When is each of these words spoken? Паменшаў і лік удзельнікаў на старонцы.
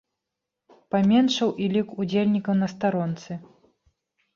Паменшаў 0.95 1.53
і 1.67 1.69
лік 1.75 1.95
удзельнікаў 2.01 2.53
на 2.67 2.75
старонцы. 2.77 3.43